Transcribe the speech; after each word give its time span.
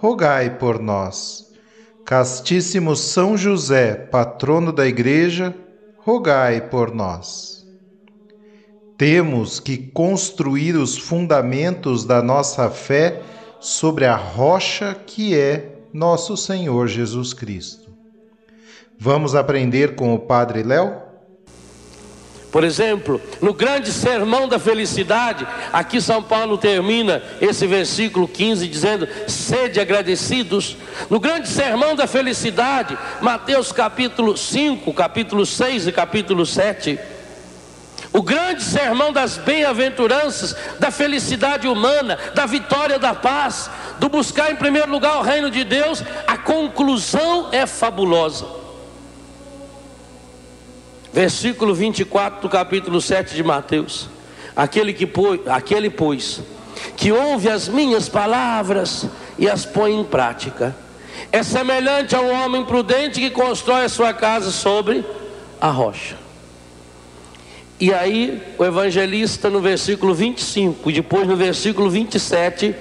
rogai 0.00 0.56
por 0.56 0.80
nós. 0.80 1.52
Castíssimo 2.06 2.96
São 2.96 3.36
José, 3.36 3.94
patrono 3.94 4.72
da 4.72 4.86
Igreja, 4.86 5.54
rogai 5.98 6.62
por 6.70 6.94
nós. 6.94 7.66
Temos 8.96 9.60
que 9.60 9.76
construir 9.76 10.74
os 10.74 10.96
fundamentos 10.96 12.06
da 12.06 12.22
nossa 12.22 12.70
fé 12.70 13.20
sobre 13.60 14.06
a 14.06 14.16
rocha 14.16 14.94
que 14.94 15.38
é 15.38 15.82
nosso 15.92 16.34
Senhor 16.34 16.88
Jesus 16.88 17.34
Cristo. 17.34 17.90
Vamos 18.98 19.34
aprender 19.34 19.96
com 19.96 20.14
o 20.14 20.18
Padre 20.18 20.62
Léo? 20.62 21.09
Por 22.50 22.64
exemplo, 22.64 23.20
no 23.40 23.54
grande 23.54 23.92
sermão 23.92 24.48
da 24.48 24.58
felicidade, 24.58 25.46
aqui 25.72 26.00
São 26.00 26.20
Paulo 26.20 26.58
termina 26.58 27.22
esse 27.40 27.64
versículo 27.64 28.26
15 28.26 28.66
dizendo: 28.66 29.08
sede 29.28 29.80
agradecidos. 29.80 30.76
No 31.08 31.20
grande 31.20 31.48
sermão 31.48 31.94
da 31.94 32.08
felicidade, 32.08 32.98
Mateus 33.20 33.70
capítulo 33.70 34.36
5, 34.36 34.92
capítulo 34.92 35.46
6 35.46 35.86
e 35.86 35.92
capítulo 35.92 36.44
7. 36.44 36.98
O 38.12 38.22
grande 38.22 38.64
sermão 38.64 39.12
das 39.12 39.36
bem-aventuranças, 39.36 40.56
da 40.80 40.90
felicidade 40.90 41.68
humana, 41.68 42.18
da 42.34 42.44
vitória 42.46 42.98
da 42.98 43.14
paz, 43.14 43.70
do 44.00 44.08
buscar 44.08 44.50
em 44.50 44.56
primeiro 44.56 44.90
lugar 44.90 45.18
o 45.18 45.22
reino 45.22 45.48
de 45.48 45.62
Deus, 45.62 46.02
a 46.26 46.36
conclusão 46.36 47.50
é 47.52 47.64
fabulosa. 47.66 48.59
Versículo 51.12 51.74
24 51.74 52.40
do 52.40 52.48
capítulo 52.48 53.00
7 53.00 53.34
de 53.34 53.42
Mateus. 53.42 54.08
Aquele 54.54 54.92
que 54.92 55.06
pois, 55.06 55.40
aquele 55.46 55.90
pois 55.90 56.40
que 56.96 57.12
ouve 57.12 57.48
as 57.48 57.68
minhas 57.68 58.08
palavras 58.08 59.06
e 59.38 59.48
as 59.48 59.64
põe 59.64 59.98
em 59.98 60.04
prática, 60.04 60.74
é 61.32 61.42
semelhante 61.42 62.14
a 62.14 62.20
um 62.20 62.32
homem 62.32 62.64
prudente 62.64 63.20
que 63.20 63.30
constrói 63.30 63.84
a 63.84 63.88
sua 63.88 64.12
casa 64.12 64.50
sobre 64.50 65.04
a 65.60 65.68
rocha. 65.68 66.16
E 67.78 67.92
aí, 67.94 68.42
o 68.58 68.64
evangelista, 68.64 69.48
no 69.48 69.60
versículo 69.60 70.14
25, 70.14 70.90
e 70.90 70.94
depois 70.94 71.26
no 71.26 71.36
versículo 71.36 71.88
27, 71.88 72.74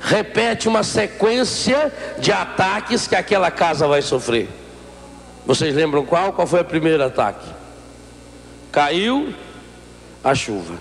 repete 0.00 0.68
uma 0.68 0.82
sequência 0.82 1.92
de 2.18 2.32
ataques 2.32 3.06
que 3.06 3.14
aquela 3.14 3.50
casa 3.50 3.86
vai 3.86 4.00
sofrer. 4.00 4.48
Vocês 5.44 5.74
lembram 5.74 6.04
qual? 6.04 6.32
Qual 6.32 6.46
foi 6.46 6.60
o 6.60 6.64
primeiro 6.64 7.04
ataque? 7.04 7.55
Caiu 8.76 9.32
a 10.22 10.34
chuva. 10.34 10.74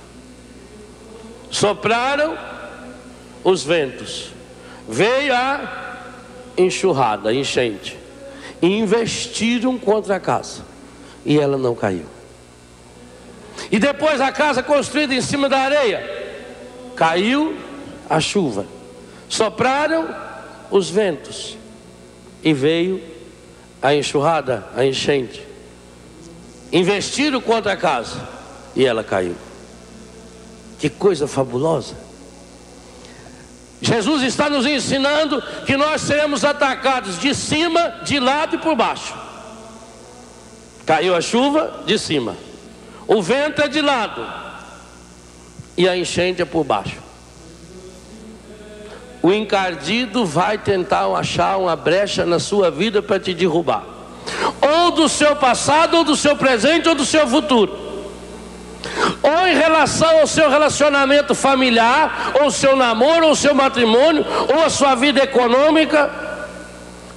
Sopraram 1.50 2.38
os 3.42 3.64
ventos. 3.64 4.34
Veio 4.86 5.34
a 5.34 6.04
enxurrada, 6.58 7.34
enchente. 7.34 7.98
E 8.62 8.68
investiram 8.68 9.80
contra 9.80 10.18
a 10.18 10.20
casa. 10.20 10.66
E 11.24 11.40
ela 11.40 11.58
não 11.58 11.74
caiu. 11.74 12.06
E 13.72 13.80
depois 13.80 14.20
a 14.20 14.30
casa 14.30 14.62
construída 14.62 15.14
em 15.14 15.22
cima 15.22 15.48
da 15.48 15.60
areia. 15.60 16.04
Caiu 16.98 17.58
a 18.10 18.20
chuva. 18.20 18.66
Sopraram 19.30 20.14
os 20.70 20.90
ventos. 20.90 21.58
E 22.44 22.52
veio 22.52 23.02
a 23.82 23.96
enxurrada, 23.96 24.68
a 24.76 24.86
enchente 24.86 25.45
investiram 26.76 27.40
contra 27.40 27.72
a 27.72 27.78
casa 27.78 28.20
e 28.76 28.86
ela 28.86 29.02
caiu. 29.02 29.36
Que 30.78 30.90
coisa 30.90 31.26
fabulosa. 31.26 31.96
Jesus 33.82 34.24
está 34.24 34.50
nos 34.50 34.66
ensinando 34.66 35.42
que 35.66 35.78
nós 35.78 36.02
seremos 36.02 36.44
atacados 36.44 37.18
de 37.18 37.34
cima, 37.34 38.02
de 38.04 38.20
lado 38.20 38.58
e 38.58 38.60
por 38.60 38.76
baixo. 38.76 39.16
Caiu 40.86 41.16
a 41.16 41.22
chuva 41.22 41.84
de 41.86 41.98
cima, 41.98 42.36
o 43.08 43.22
vento 43.22 43.62
é 43.62 43.68
de 43.68 43.82
lado 43.82 44.28
e 45.78 45.88
a 45.88 45.96
enchente 45.96 46.42
é 46.42 46.46
por 46.46 46.66
baixo. 46.66 46.98
O 49.24 49.32
encardido 49.32 50.26
vai 50.26 50.58
tentar 50.58 51.08
achar 51.08 51.58
uma 51.58 51.76
brecha 51.76 52.26
na 52.26 52.38
sua 52.38 52.70
vida 52.70 53.02
para 53.02 53.20
te 53.20 53.34
derrubar 53.34 53.95
ou 54.66 54.92
do 54.92 55.08
seu 55.08 55.36
passado, 55.36 55.98
ou 55.98 56.04
do 56.04 56.16
seu 56.16 56.36
presente, 56.36 56.88
ou 56.90 56.96
do 56.96 57.06
seu 57.06 57.28
futuro. 57.28 57.86
Ou 59.22 59.48
em 59.48 59.56
relação 59.56 60.20
ao 60.20 60.28
seu 60.28 60.50
relacionamento 60.50 61.36
familiar, 61.36 62.34
ou 62.42 62.52
seu 62.52 62.76
namoro, 62.76 63.28
ou 63.28 63.36
seu 63.36 63.54
matrimônio, 63.54 64.26
ou 64.54 64.64
a 64.64 64.70
sua 64.70 64.96
vida 64.96 65.24
econômica. 65.24 66.10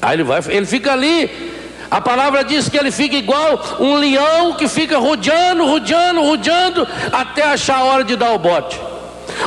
Aí 0.01 0.17
ele 0.17 0.25
vai, 0.25 0.41
ele 0.49 0.67
fica 0.67 0.93
ali. 0.93 1.49
A 1.91 2.01
palavra 2.01 2.45
diz 2.45 2.69
que 2.69 2.77
ele 2.77 2.91
fica 2.91 3.17
igual 3.17 3.79
um 3.81 3.95
leão 3.95 4.55
que 4.55 4.69
fica 4.69 4.99
rodeando, 4.99 5.65
rodeando, 5.65 6.23
rodeando, 6.23 6.87
até 7.11 7.45
achar 7.45 7.79
a 7.79 7.85
hora 7.85 8.05
de 8.05 8.15
dar 8.15 8.33
o 8.33 8.39
bote. 8.39 8.79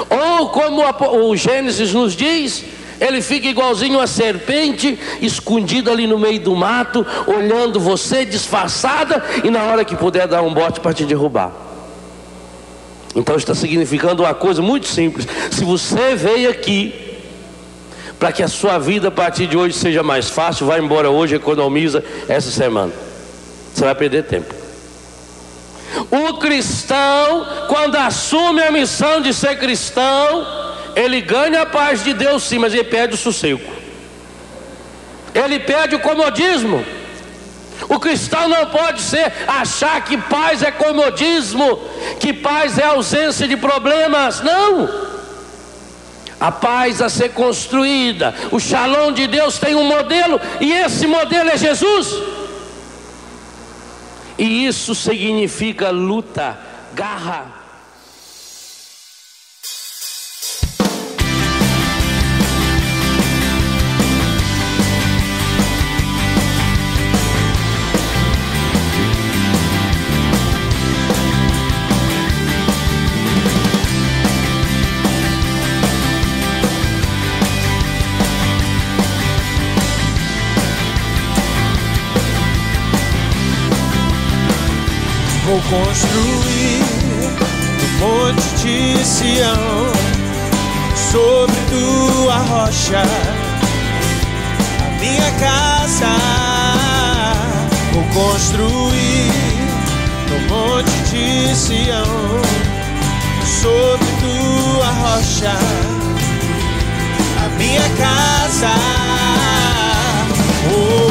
Ou 0.10 0.50
como 0.50 0.82
o 1.30 1.36
Gênesis 1.36 1.94
nos 1.94 2.16
diz, 2.16 2.64
ele 3.02 3.20
fica 3.20 3.48
igualzinho 3.48 4.00
a 4.00 4.06
serpente, 4.06 4.98
escondida 5.20 5.92
ali 5.92 6.06
no 6.06 6.20
meio 6.20 6.40
do 6.40 6.56
mato, 6.56 7.04
olhando 7.26 7.80
você 7.80 8.24
disfarçada 8.24 9.24
e 9.44 9.50
na 9.50 9.64
hora 9.64 9.84
que 9.84 9.96
puder 9.96 10.28
dar 10.28 10.44
um 10.44 10.54
bote 10.54 10.80
para 10.80 10.94
te 10.94 11.04
derrubar. 11.04 11.52
Então 13.16 13.36
está 13.36 13.56
significando 13.56 14.22
uma 14.22 14.36
coisa 14.36 14.62
muito 14.62 14.88
simples. 14.88 15.28
Se 15.50 15.64
você 15.66 16.16
veio 16.16 16.52
aqui 16.52 16.94
para 18.20 18.32
que 18.32 18.44
a 18.44 18.48
sua 18.48 18.78
vida 18.78 19.08
a 19.08 19.12
partir 19.12 19.48
de 19.48 19.58
hoje 19.58 19.76
seja 19.76 20.04
mais 20.04 20.30
fácil, 20.30 20.68
vai 20.68 20.80
embora 20.80 21.10
hoje, 21.10 21.34
economiza 21.34 22.04
essa 22.30 22.52
semana. 22.52 22.94
Você 23.74 23.84
vai 23.84 23.96
perder 23.96 24.26
tempo. 24.26 24.54
O 26.12 26.38
cristão, 26.38 27.48
quando 27.68 27.96
assume 27.96 28.62
a 28.62 28.72
missão 28.72 29.22
de 29.22 29.34
ser 29.34 29.58
cristão, 29.58 30.61
ele 30.96 31.22
ganha 31.22 31.62
a 31.62 31.66
paz 31.66 32.04
de 32.04 32.14
Deus 32.14 32.44
sim, 32.44 32.60
mas 32.60 32.74
ele 32.74 32.84
perde 32.84 33.16
o 33.16 33.18
sossego. 33.18 33.62
Ele 35.34 35.60
perde 35.60 35.96
o 35.96 36.00
comodismo. 36.00 36.84
O 37.90 38.00
cristão 38.00 38.48
não 38.48 38.68
pode 38.68 39.02
ser 39.02 39.32
achar 39.48 40.04
que 40.04 40.18
paz 40.18 40.62
é 40.62 40.72
comodismo, 40.72 41.80
que 42.20 42.32
paz 42.32 42.78
é 42.78 42.84
ausência 42.84 43.48
de 43.48 43.58
problemas. 43.58 44.42
Não. 44.42 44.90
A 46.40 46.52
paz 46.52 47.02
a 47.02 47.10
ser 47.10 47.30
construída, 47.30 48.34
o 48.52 48.60
shalom 48.60 49.12
de 49.12 49.28
Deus 49.28 49.60
tem 49.60 49.76
um 49.76 49.84
modelo 49.84 50.42
e 50.60 50.72
esse 50.72 51.06
modelo 51.06 51.50
é 51.50 51.58
Jesus. 51.58 52.16
E 54.38 54.66
isso 54.66 54.96
significa 54.96 55.92
luta, 55.92 56.58
garra, 56.94 57.61
construir 85.72 86.84
no 87.80 88.06
monte 88.06 88.44
de 88.62 89.06
Sião, 89.06 89.92
sobre 91.12 91.56
tua 91.70 92.36
rocha, 92.36 93.04
a 94.84 95.00
minha 95.00 95.32
casa 95.40 96.12
vou 97.94 98.04
construir 98.14 99.32
no 100.30 100.40
monte 100.54 100.92
de 101.10 101.56
Sião, 101.56 102.42
sobre 103.62 104.08
tua 104.20 104.88
rocha, 104.92 105.54
a 107.46 107.50
minha 107.58 107.90
casa. 107.98 108.74
Oh, 110.74 111.11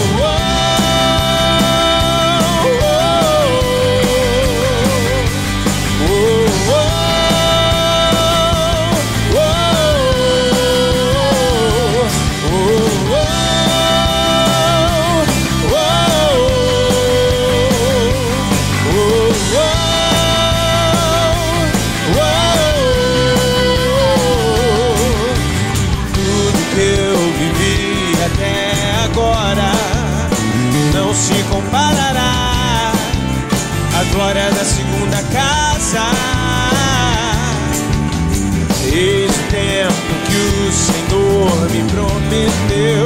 prometeu 42.41 43.05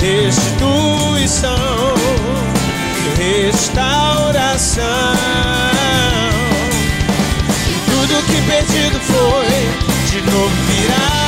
restituição, 0.00 1.94
restauração. 3.18 4.82
Tudo 7.86 8.22
que 8.26 8.40
perdido 8.42 8.98
foi, 9.00 9.52
de 10.10 10.20
novo 10.30 10.56
virá. 10.68 11.22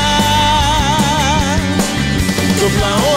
Dupla 2.58 2.88
honra 2.88 3.13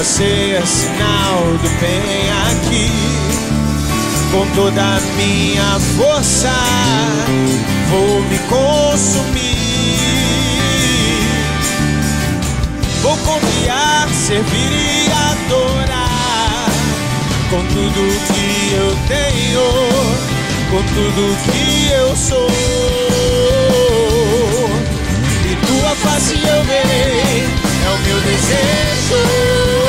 a 0.00 0.04
ser 0.04 0.66
sinal 0.66 1.42
do 1.60 1.68
bem 1.78 2.30
aqui. 2.48 2.90
Com 4.32 4.46
toda 4.54 4.80
a 4.80 5.00
minha 5.16 5.78
força, 5.98 6.50
vou 7.90 8.22
me 8.22 8.38
consumir. 8.48 9.40
Vou 13.02 13.16
confiar, 13.18 14.08
servir 14.14 14.72
e 14.72 15.12
adorar. 15.12 16.70
Com 17.50 17.62
tudo 17.66 18.00
que 18.32 18.72
eu 18.72 18.96
tenho, 19.06 19.66
com 20.70 20.82
tudo 20.94 21.36
que 21.44 21.92
eu 21.92 22.16
sou. 22.16 22.50
E 25.44 25.56
tua 25.66 25.94
face 25.96 26.34
eu 26.36 26.64
verei, 26.64 27.44
é 27.84 27.90
o 27.90 27.98
meu 27.98 28.20
desejo 28.20 29.79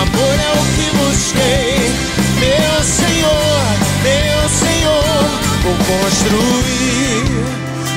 amor 0.00 0.34
é 0.40 0.52
o 0.52 0.64
que 0.74 0.86
busquei, 0.96 1.76
meu 2.40 2.82
Senhor, 2.82 3.62
meu 4.02 4.48
Senhor. 4.48 5.26
Vou 5.62 5.76
construir 5.90 7.24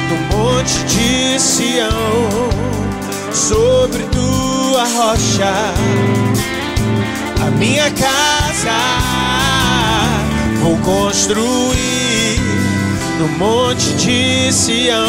no 0.10 0.18
monte 0.36 0.84
de 0.84 1.40
Sião, 1.40 2.50
sobre 3.32 4.04
tua 4.04 4.84
rocha, 4.84 5.54
a 7.42 7.52
minha 7.52 7.90
casa. 7.92 8.80
Vou 10.62 10.78
construir 10.78 12.40
no 13.20 13.28
monte 13.38 13.94
de 13.94 14.52
Sião, 14.52 15.08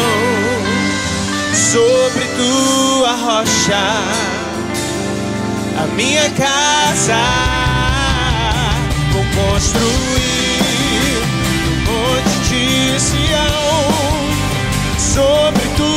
sobre 1.53 2.23
tua 2.37 3.11
rocha 3.15 4.34
a 5.77 5.87
minha 5.95 6.29
casa 6.31 7.15
vou 9.11 9.23
construir 9.35 10.25
monte 11.85 12.35
de 12.49 12.99
Sião. 12.99 13.75
Sobre 14.97 15.67
tua 15.77 15.94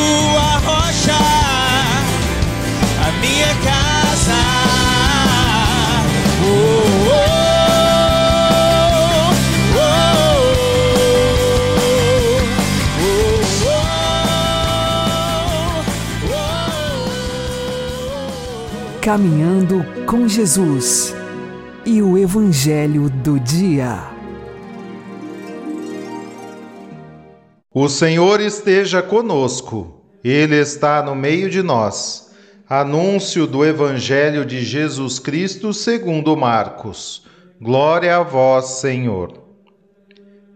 Caminhando 19.08 19.82
com 20.04 20.28
Jesus 20.28 21.14
e 21.86 22.02
o 22.02 22.18
Evangelho 22.18 23.08
do 23.08 23.40
Dia. 23.40 24.02
O 27.72 27.88
Senhor 27.88 28.38
esteja 28.38 29.00
conosco, 29.00 30.02
Ele 30.22 30.56
está 30.56 31.02
no 31.02 31.14
meio 31.14 31.48
de 31.48 31.62
nós. 31.62 32.34
Anúncio 32.68 33.46
do 33.46 33.64
Evangelho 33.64 34.44
de 34.44 34.62
Jesus 34.62 35.18
Cristo 35.18 35.72
segundo 35.72 36.36
Marcos. 36.36 37.24
Glória 37.58 38.14
a 38.14 38.22
vós, 38.22 38.66
Senhor. 38.72 39.32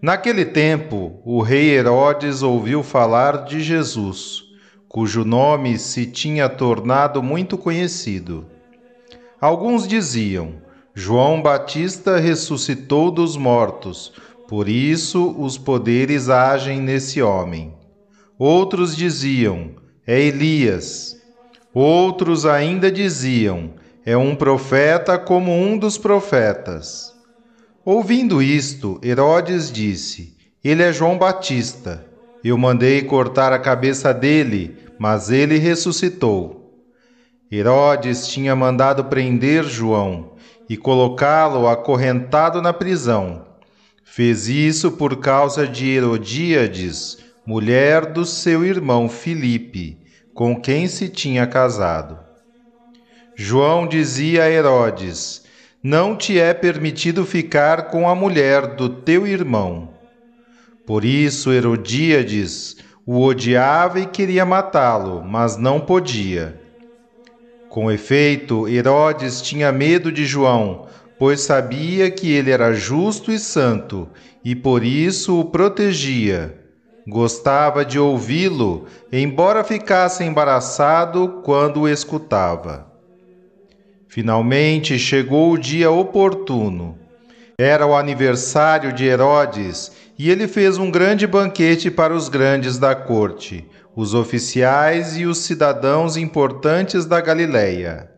Naquele 0.03 0.45
tempo, 0.45 1.23
o 1.25 1.41
rei 1.41 1.71
Herodes 1.71 2.43
ouviu 2.43 2.83
falar 2.83 3.47
de 3.47 3.63
Jesus 3.63 4.52
cujo 4.93 5.25
nome 5.25 5.79
se 5.79 6.05
tinha 6.05 6.51
tornado 6.51 7.23
muito 7.23 7.57
conhecido. 7.57 8.45
Alguns 9.41 9.89
diziam: 9.89 10.57
João 10.95 11.41
Batista 11.41 12.19
ressuscitou 12.19 13.11
dos 13.11 13.35
mortos, 13.35 14.13
por 14.47 14.69
isso 14.69 15.35
os 15.39 15.57
poderes 15.57 16.29
agem 16.29 16.79
nesse 16.79 17.23
homem. 17.23 17.73
Outros 18.39 18.95
diziam: 18.95 19.71
É 20.07 20.21
Elias. 20.21 21.17
Outros 21.73 22.45
ainda 22.45 22.93
diziam: 22.93 23.71
É 24.05 24.15
um 24.15 24.37
profeta 24.37 25.19
como 25.19 25.53
um 25.53 25.79
dos 25.79 25.97
profetas. 25.97 27.15
Ouvindo 27.83 28.43
isto, 28.43 29.01
Herodes 29.03 29.73
disse: 29.73 30.37
Ele 30.63 30.83
é 30.83 30.93
João 30.93 31.17
Batista. 31.17 32.05
Eu 32.45 32.59
mandei 32.59 33.03
cortar 33.03 33.53
a 33.53 33.59
cabeça 33.59 34.13
dele, 34.13 34.82
mas 35.03 35.33
ele 35.33 35.59
ressuscitou. 35.59 36.81
Herodes 37.51 38.29
tinha 38.29 38.55
mandado 38.55 39.07
prender 39.07 39.65
João 39.65 40.35
e 40.69 40.77
colocá-lo 40.77 41.67
acorrentado 41.67 42.63
na 42.63 42.73
prisão. 42.73 43.45
Fez 44.05 44.49
isso 44.49 44.93
por 44.93 45.17
causa 45.17 45.67
de 45.67 45.91
Herodíades, 45.91 47.19
mulher 47.45 48.13
do 48.13 48.25
seu 48.25 48.65
irmão 48.65 49.09
Filipe, 49.09 49.99
com 50.33 50.55
quem 50.55 50.87
se 50.87 51.09
tinha 51.09 51.49
casado. 51.49 52.17
João 53.35 53.89
dizia 53.89 54.45
a 54.45 54.51
Herodes: 54.53 55.43
Não 55.83 56.15
te 56.15 56.39
é 56.39 56.55
permitido 56.55 57.27
ficar 57.27 57.91
com 57.91 58.09
a 58.09 58.15
mulher 58.15 58.77
do 58.77 58.89
teu 58.89 59.27
irmão. 59.27 59.95
Por 60.87 61.05
isso 61.05 61.51
Herodíades 61.51 62.77
o 63.05 63.21
odiava 63.21 64.01
e 64.01 64.07
queria 64.07 64.45
matá-lo, 64.45 65.23
mas 65.25 65.57
não 65.57 65.81
podia. 65.81 66.61
Com 67.69 67.91
efeito, 67.91 68.69
Herodes 68.69 69.41
tinha 69.41 69.73
medo 69.73 70.13
de 70.13 70.25
João, 70.25 70.87
pois 71.19 71.41
sabia 71.41 72.11
que 72.11 72.31
ele 72.31 72.51
era 72.51 72.73
justo 72.73 73.33
e 73.33 73.39
santo 73.39 74.09
e 74.45 74.55
por 74.55 74.85
isso 74.85 75.41
o 75.41 75.45
protegia. 75.45 76.59
Gostava 77.07 77.85
de 77.85 77.99
ouvi-lo, 77.99 78.87
embora 79.11 79.65
ficasse 79.65 80.23
embaraçado 80.23 81.41
quando 81.43 81.81
o 81.81 81.89
escutava. 81.89 82.87
Finalmente 84.07 84.99
chegou 84.99 85.53
o 85.53 85.59
dia 85.59 85.91
oportuno. 85.91 86.99
Era 87.59 87.87
o 87.87 87.97
aniversário 87.97 88.93
de 88.93 89.05
Herodes 89.05 89.91
e 90.23 90.31
ele 90.31 90.47
fez 90.47 90.79
um 90.79 90.89
grande 90.89 91.27
banquete 91.27 91.91
para 91.91 92.15
os 92.15 92.29
grandes 92.29 92.79
da 92.79 92.95
corte, 92.95 93.69
os 93.97 94.15
oficiais 94.15 95.17
e 95.17 95.27
os 95.27 95.39
cidadãos 95.39 96.17
importantes 96.17 97.05
da 97.05 97.21
Galileia. 97.21 98.09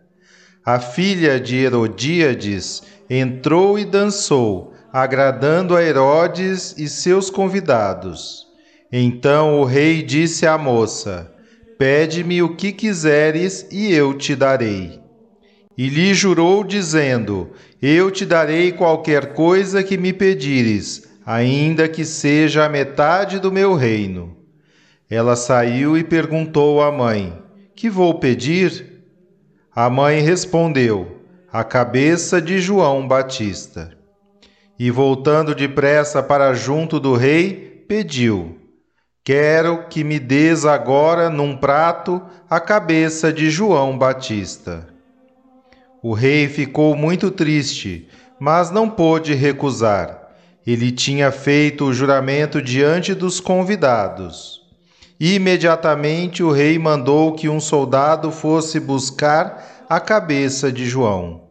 A 0.63 0.79
filha 0.79 1.41
de 1.41 1.57
Herodíades 1.57 2.83
entrou 3.09 3.79
e 3.79 3.87
dançou, 3.87 4.75
agradando 4.93 5.75
a 5.75 5.83
Herodes 5.83 6.75
e 6.77 6.91
seus 6.91 7.31
convidados. 7.31 8.49
Então 8.93 9.59
o 9.59 9.65
rei 9.65 10.03
disse 10.03 10.47
à 10.47 10.59
moça: 10.59 11.33
Pede-me 11.79 12.43
o 12.43 12.55
que 12.55 12.71
quiseres 12.71 13.67
e 13.73 13.91
eu 13.91 14.13
te 14.13 14.37
darei. 14.37 15.01
E 15.75 15.89
lhe 15.89 16.13
jurou, 16.13 16.65
dizendo: 16.65 17.53
Eu 17.81 18.11
te 18.11 18.27
darei 18.27 18.73
qualquer 18.73 19.33
coisa 19.33 19.83
que 19.83 19.97
me 19.97 20.13
pedires, 20.13 21.14
ainda 21.25 21.89
que 21.89 22.05
seja 22.05 22.65
a 22.65 22.69
metade 22.69 23.39
do 23.39 23.51
meu 23.51 23.75
reino. 23.75 24.37
Ela 25.09 25.37
saiu 25.37 25.97
e 25.97 26.05
perguntou 26.05 26.83
à 26.83 26.91
mãe: 26.91 27.37
Que 27.75 27.89
vou 27.89 28.19
pedir? 28.19 29.03
A 29.75 29.89
mãe 29.91 30.21
respondeu: 30.21 31.15
a 31.55 31.63
cabeça 31.63 32.43
de 32.43 32.59
João 32.59 33.07
Batista. 33.07 33.97
E 34.77 34.91
voltando 34.91 35.55
depressa 35.55 36.21
para 36.21 36.53
junto 36.53 36.99
do 36.99 37.15
rei, 37.15 37.85
pediu: 37.87 38.59
Quero 39.23 39.87
que 39.87 40.03
me 40.03 40.19
des 40.19 40.65
agora 40.65 41.31
num 41.31 41.57
prato 41.57 42.21
a 42.51 42.59
cabeça 42.59 43.33
de 43.33 43.51
João 43.51 43.97
Batista. 43.97 44.89
O 46.03 46.13
rei 46.13 46.49
ficou 46.49 46.97
muito 46.97 47.31
triste, 47.31 48.09
mas 48.41 48.73
não 48.73 48.91
pôde 48.91 49.33
recusar. 49.33 50.24
Ele 50.67 50.91
tinha 50.91 51.31
feito 51.31 51.85
o 51.85 51.93
juramento 51.93 52.63
diante 52.63 53.15
dos 53.15 53.39
convidados. 53.41 54.63
Imediatamente 55.21 56.43
o 56.43 56.51
rei 56.51 56.79
mandou 56.79 57.33
que 57.33 57.49
um 57.49 57.61
soldado 57.61 58.31
fosse 58.31 58.81
buscar 58.81 59.85
a 59.89 60.01
cabeça 60.01 60.73
de 60.73 60.87
João. 60.87 61.45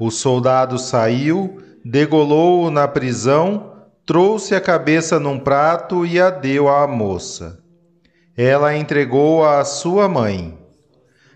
O 0.00 0.10
soldado 0.10 0.78
saiu, 0.78 1.58
degolou-o 1.84 2.70
na 2.70 2.88
prisão, 2.88 3.72
trouxe 4.06 4.54
a 4.54 4.60
cabeça 4.60 5.20
num 5.20 5.38
prato 5.38 6.06
e 6.06 6.20
a 6.20 6.30
deu 6.30 6.68
à 6.68 6.86
moça. 6.86 7.58
Ela 8.36 8.76
entregou-a 8.76 9.60
à 9.60 9.64
sua 9.64 10.08
mãe. 10.08 10.58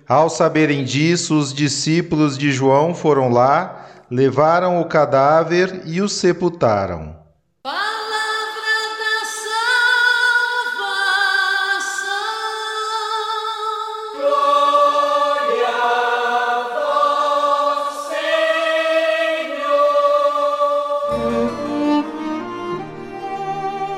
Ao 0.09 0.31
saberem 0.31 0.85
disso, 0.85 1.39
os 1.39 1.53
discípulos 1.53 2.37
de 2.37 2.51
João 2.53 2.95
foram 2.95 3.29
lá, 3.29 3.82
levaram 4.13 4.79
o 4.79 4.85
cadáver 4.85 5.85
e 5.87 6.03
o 6.03 6.09
sepultaram. 6.09 7.17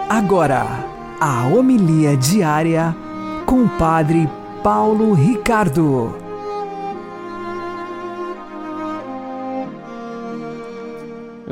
Agora, 0.09 0.64
a 1.21 1.49
homilia 1.49 2.16
diária 2.16 2.94
com 3.44 3.64
o 3.64 3.68
Padre 3.68 4.30
Paulo 4.62 5.12
Ricardo. 5.12 6.24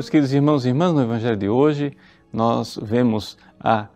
Meus 0.03 0.09
queridos 0.09 0.33
irmãos 0.33 0.65
e 0.65 0.67
irmãs, 0.67 0.93
no 0.93 1.01
Evangelho 1.01 1.37
de 1.37 1.47
hoje, 1.47 1.95
nós 2.33 2.77
vemos 2.83 3.37
a 3.57 3.87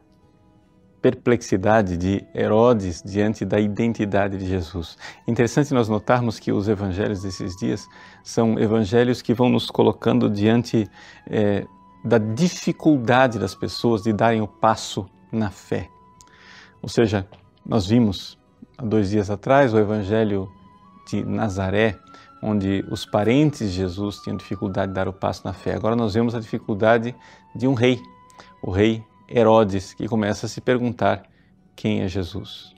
perplexidade 1.01 1.97
de 1.97 2.25
Herodes 2.33 3.03
diante 3.05 3.43
da 3.43 3.59
identidade 3.59 4.37
de 4.37 4.45
Jesus. 4.47 4.97
Interessante 5.27 5.73
nós 5.73 5.89
notarmos 5.89 6.39
que 6.39 6.49
os 6.49 6.69
evangelhos 6.69 7.23
desses 7.23 7.57
dias 7.57 7.85
são 8.23 8.57
evangelhos 8.57 9.21
que 9.21 9.33
vão 9.33 9.49
nos 9.49 9.69
colocando 9.69 10.29
diante 10.29 10.89
é, 11.29 11.65
da 12.05 12.17
dificuldade 12.17 13.37
das 13.37 13.53
pessoas 13.53 14.01
de 14.01 14.13
darem 14.13 14.39
o 14.39 14.47
passo 14.47 15.05
na 15.29 15.51
fé. 15.51 15.89
Ou 16.81 16.87
seja, 16.87 17.27
nós 17.65 17.85
vimos 17.85 18.39
há 18.77 18.85
dois 18.85 19.09
dias 19.09 19.29
atrás 19.29 19.73
o 19.73 19.77
Evangelho 19.77 20.49
de 21.09 21.21
Nazaré, 21.25 21.99
onde 22.41 22.85
os 22.89 23.05
parentes 23.05 23.71
de 23.71 23.77
Jesus 23.77 24.17
tinham 24.17 24.37
dificuldade 24.37 24.89
de 24.89 24.95
dar 24.95 25.07
o 25.07 25.13
passo 25.13 25.41
na 25.45 25.53
fé. 25.53 25.73
Agora 25.73 25.95
nós 25.95 26.13
vemos 26.13 26.35
a 26.35 26.39
dificuldade 26.39 27.15
de 27.55 27.67
um 27.67 27.73
rei, 27.73 28.01
o 28.61 28.71
rei 28.71 29.03
Herodes, 29.29 29.93
que 29.93 30.07
começa 30.07 30.45
a 30.45 30.49
se 30.49 30.61
perguntar 30.61 31.23
quem 31.75 32.01
é 32.01 32.07
Jesus. 32.07 32.73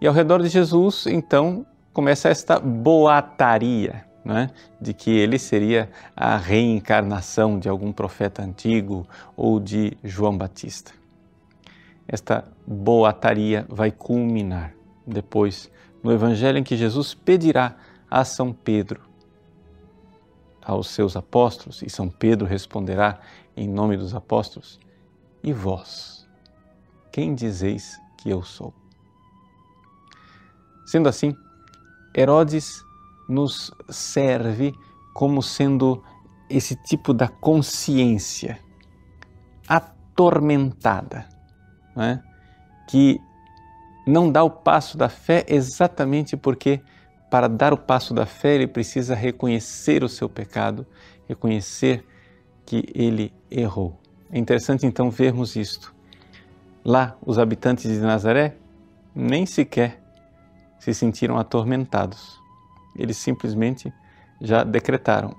E 0.00 0.06
ao 0.06 0.14
redor 0.14 0.42
de 0.42 0.48
Jesus, 0.48 1.06
então, 1.06 1.66
começa 1.92 2.28
esta 2.28 2.60
boataria 2.60 4.04
né, 4.24 4.50
de 4.80 4.92
que 4.92 5.10
ele 5.10 5.38
seria 5.38 5.90
a 6.14 6.36
reencarnação 6.36 7.58
de 7.58 7.68
algum 7.68 7.92
profeta 7.92 8.42
antigo 8.42 9.06
ou 9.36 9.58
de 9.58 9.96
João 10.04 10.36
Batista. 10.36 10.92
Esta 12.06 12.44
boataria 12.66 13.66
vai 13.68 13.90
culminar 13.90 14.72
depois 15.06 15.70
no 16.02 16.12
evangelho 16.12 16.58
em 16.58 16.62
que 16.62 16.76
Jesus 16.76 17.14
pedirá 17.14 17.76
a 18.10 18.24
São 18.24 18.52
Pedro, 18.52 19.00
aos 20.62 20.88
seus 20.88 21.16
apóstolos, 21.16 21.82
e 21.82 21.90
São 21.90 22.08
Pedro 22.08 22.46
responderá 22.46 23.20
em 23.56 23.68
nome 23.68 23.96
dos 23.96 24.14
apóstolos: 24.14 24.78
E 25.42 25.52
vós, 25.52 26.28
quem 27.12 27.34
dizeis 27.34 28.00
que 28.16 28.30
eu 28.30 28.42
sou? 28.42 28.72
Sendo 30.86 31.08
assim, 31.08 31.36
Herodes 32.16 32.82
nos 33.28 33.70
serve 33.90 34.72
como 35.14 35.42
sendo 35.42 36.02
esse 36.48 36.74
tipo 36.76 37.12
da 37.12 37.28
consciência 37.28 38.58
atormentada, 39.68 41.28
é? 41.96 42.20
que 42.88 43.20
não 44.06 44.32
dá 44.32 44.42
o 44.42 44.50
passo 44.50 44.96
da 44.96 45.08
fé 45.08 45.44
exatamente 45.46 46.36
porque, 46.36 46.80
para 47.30 47.48
dar 47.48 47.72
o 47.72 47.76
passo 47.76 48.14
da 48.14 48.26
fé, 48.26 48.54
ele 48.54 48.66
precisa 48.66 49.14
reconhecer 49.14 50.02
o 50.02 50.08
seu 50.08 50.28
pecado, 50.28 50.86
reconhecer 51.28 52.04
que 52.64 52.84
ele 52.94 53.32
errou. 53.50 53.98
É 54.30 54.38
interessante 54.38 54.86
então 54.86 55.10
vermos 55.10 55.56
isto. 55.56 55.94
Lá, 56.84 57.16
os 57.24 57.38
habitantes 57.38 57.90
de 57.90 57.98
Nazaré 58.00 58.56
nem 59.14 59.46
sequer 59.46 60.00
se 60.78 60.94
sentiram 60.94 61.38
atormentados 61.38 62.38
eles 62.98 63.16
simplesmente 63.16 63.92
já 64.40 64.64
decretaram: 64.64 65.34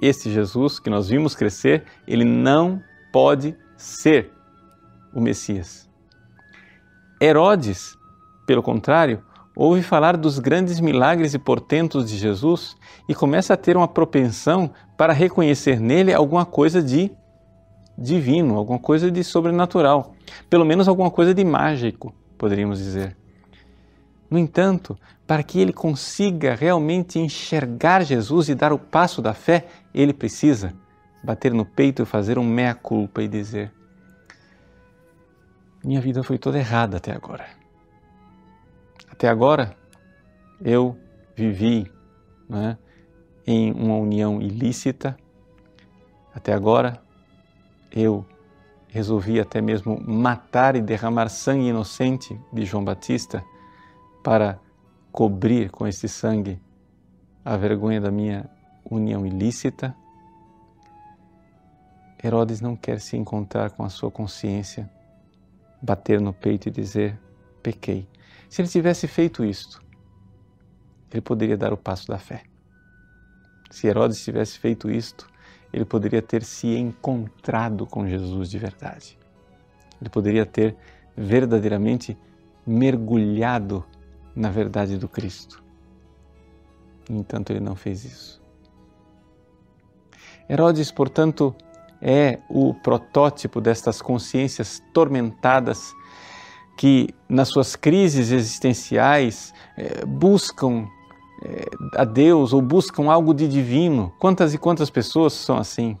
este 0.00 0.32
Jesus 0.32 0.80
que 0.80 0.88
nós 0.88 1.08
vimos 1.08 1.36
crescer, 1.36 1.84
ele 2.08 2.24
não 2.24 2.82
pode 3.12 3.54
ser 3.76 4.32
o 5.12 5.20
Messias. 5.20 5.88
Herodes, 7.20 7.96
pelo 8.46 8.62
contrário, 8.62 9.22
ouve 9.54 9.82
falar 9.82 10.16
dos 10.16 10.38
grandes 10.38 10.80
milagres 10.80 11.34
e 11.34 11.38
portentos 11.38 12.08
de 12.10 12.16
Jesus 12.16 12.76
e 13.08 13.14
começa 13.14 13.54
a 13.54 13.56
ter 13.56 13.76
uma 13.76 13.88
propensão 13.88 14.70
para 14.96 15.12
reconhecer 15.12 15.80
nele 15.80 16.12
alguma 16.12 16.44
coisa 16.44 16.82
de 16.82 17.10
divino, 17.96 18.56
alguma 18.56 18.78
coisa 18.78 19.10
de 19.10 19.22
sobrenatural, 19.22 20.14
pelo 20.48 20.64
menos 20.64 20.88
alguma 20.88 21.10
coisa 21.10 21.34
de 21.34 21.44
mágico, 21.44 22.14
poderíamos 22.38 22.78
dizer. 22.78 23.16
No 24.30 24.38
entanto, 24.38 24.98
para 25.26 25.42
que 25.42 25.60
ele 25.60 25.72
consiga 25.72 26.54
realmente 26.54 27.18
enxergar 27.18 28.02
Jesus 28.02 28.48
e 28.48 28.54
dar 28.54 28.72
o 28.72 28.78
passo 28.78 29.20
da 29.20 29.34
fé, 29.34 29.66
ele 29.94 30.14
precisa 30.14 30.72
bater 31.22 31.52
no 31.52 31.64
peito 31.64 32.02
e 32.02 32.06
fazer 32.06 32.38
um 32.38 32.44
meia-culpa 32.44 33.22
e 33.22 33.28
dizer: 33.28 33.70
Minha 35.84 36.00
vida 36.00 36.22
foi 36.22 36.38
toda 36.38 36.58
errada 36.58 36.96
até 36.96 37.12
agora. 37.12 37.61
Até 39.22 39.28
agora 39.28 39.76
eu 40.60 40.98
vivi 41.36 41.88
né, 42.48 42.76
em 43.46 43.70
uma 43.70 43.94
união 43.94 44.42
ilícita. 44.42 45.16
Até 46.34 46.52
agora 46.52 47.00
eu 47.92 48.26
resolvi 48.88 49.38
até 49.38 49.60
mesmo 49.60 49.96
matar 50.04 50.74
e 50.74 50.82
derramar 50.82 51.28
sangue 51.28 51.68
inocente 51.68 52.36
de 52.52 52.64
João 52.64 52.84
Batista 52.84 53.44
para 54.24 54.58
cobrir 55.12 55.70
com 55.70 55.86
esse 55.86 56.08
sangue 56.08 56.60
a 57.44 57.56
vergonha 57.56 58.00
da 58.00 58.10
minha 58.10 58.50
união 58.90 59.24
ilícita 59.24 59.94
Herodes 62.24 62.60
não 62.60 62.74
quer 62.74 62.98
se 62.98 63.16
encontrar 63.16 63.70
com 63.70 63.84
a 63.84 63.88
sua 63.88 64.10
consciência, 64.10 64.90
bater 65.80 66.20
no 66.20 66.32
peito 66.32 66.68
e 66.68 66.72
dizer: 66.72 67.16
pequei. 67.62 68.08
Se 68.52 68.60
ele 68.60 68.68
tivesse 68.68 69.08
feito 69.08 69.42
isto, 69.46 69.82
ele 71.10 71.22
poderia 71.22 71.56
dar 71.56 71.72
o 71.72 71.76
passo 71.76 72.06
da 72.06 72.18
fé. 72.18 72.42
Se 73.70 73.86
Herodes 73.86 74.22
tivesse 74.22 74.58
feito 74.58 74.90
isto, 74.90 75.26
ele 75.72 75.86
poderia 75.86 76.20
ter 76.20 76.44
se 76.44 76.66
encontrado 76.76 77.86
com 77.86 78.06
Jesus 78.06 78.50
de 78.50 78.58
verdade. 78.58 79.18
Ele 79.98 80.10
poderia 80.10 80.44
ter 80.44 80.76
verdadeiramente 81.16 82.14
mergulhado 82.66 83.82
na 84.36 84.50
verdade 84.50 84.98
do 84.98 85.08
Cristo. 85.08 85.64
No 87.08 87.20
entanto, 87.20 87.54
ele 87.54 87.60
não 87.60 87.74
fez 87.74 88.04
isso. 88.04 88.42
Herodes, 90.46 90.92
portanto, 90.92 91.56
é 92.02 92.38
o 92.50 92.74
protótipo 92.74 93.62
destas 93.62 94.02
consciências 94.02 94.82
tormentadas 94.92 95.94
que, 96.76 97.08
nas 97.28 97.48
suas 97.48 97.76
crises 97.76 98.30
existenciais, 98.30 99.52
eh, 99.76 100.04
buscam 100.06 100.86
eh, 101.44 101.70
a 101.96 102.04
Deus 102.04 102.52
ou 102.52 102.62
buscam 102.62 103.10
algo 103.10 103.34
de 103.34 103.46
divino. 103.46 104.12
Quantas 104.18 104.54
e 104.54 104.58
quantas 104.58 104.90
pessoas 104.90 105.32
são 105.32 105.58
assim, 105.58 105.96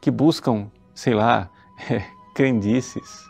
que 0.00 0.10
buscam, 0.10 0.70
sei 0.94 1.14
lá, 1.14 1.50
crendices, 2.34 3.24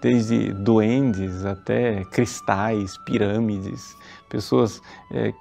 desde 0.00 0.52
duendes 0.52 1.44
até 1.44 2.04
cristais, 2.06 2.96
pirâmides, 3.04 3.96
pessoas 4.28 4.80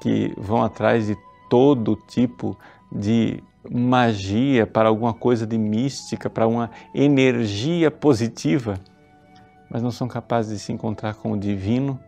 que 0.02 0.34
vão 0.38 0.64
atrás 0.64 1.08
de 1.08 1.18
todo 1.50 1.96
tipo 2.08 2.58
de 2.92 3.44
magia 3.70 4.66
para 4.66 4.90
alguma 4.90 5.14
coisa 5.14 5.46
de 5.46 5.58
mística, 5.58 6.30
para 6.30 6.48
uma 6.48 6.70
energia 6.94 7.90
positiva, 7.90 8.80
mas 9.75 9.84
não 9.84 9.91
são 9.91 10.08
capazes 10.08 10.53
de 10.53 10.60
se 10.63 10.72
encontrar 10.72 11.15
com 11.15 11.34
o 11.34 11.38
divino, 11.38 12.00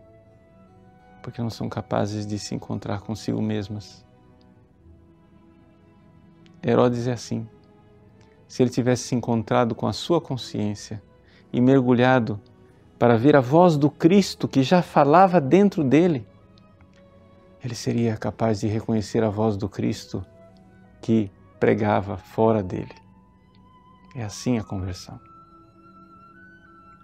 porque 1.22 1.42
não 1.42 1.50
são 1.50 1.68
capazes 1.68 2.26
de 2.26 2.38
se 2.38 2.54
encontrar 2.54 3.02
consigo 3.02 3.42
mesmas. 3.42 4.02
Herodes 6.64 7.06
é 7.06 7.12
assim. 7.12 7.46
Se 8.46 8.62
ele 8.62 8.70
tivesse 8.70 9.02
se 9.02 9.14
encontrado 9.14 9.74
com 9.74 9.86
a 9.86 9.92
sua 9.92 10.18
consciência, 10.18 11.02
e 11.52 11.60
mergulhado 11.60 12.40
para 12.98 13.18
ver 13.18 13.36
a 13.36 13.40
voz 13.42 13.76
do 13.76 13.90
Cristo 13.90 14.48
que 14.48 14.62
já 14.62 14.80
falava 14.80 15.38
dentro 15.38 15.84
dele, 15.84 16.26
ele 17.62 17.74
seria 17.74 18.16
capaz 18.16 18.60
de 18.60 18.66
reconhecer 18.66 19.22
a 19.22 19.28
voz 19.28 19.58
do 19.58 19.68
Cristo 19.68 20.24
que 21.02 21.30
pregava 21.60 22.16
fora 22.16 22.62
dele. 22.62 22.94
É 24.16 24.24
assim 24.24 24.56
a 24.56 24.64
conversão. 24.64 25.27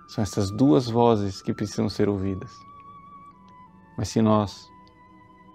São 0.08 0.22
essas 0.22 0.50
duas 0.50 0.88
vozes 0.88 1.42
que 1.42 1.52
precisam 1.52 1.88
ser 1.88 2.08
ouvidas. 2.08 2.52
Mas 3.96 4.08
se 4.08 4.20
nós 4.20 4.68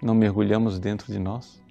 não 0.02 0.16
mergulhamos 0.16 0.80
dentro 0.80 1.12
de 1.12 1.20
nós, 1.20 1.62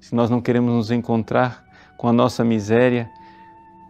se 0.00 0.14
nós 0.14 0.30
não 0.30 0.40
queremos 0.40 0.72
nos 0.72 0.90
encontrar 0.90 1.64
com 1.96 2.08
a 2.08 2.12
nossa 2.12 2.44
miséria 2.44 3.10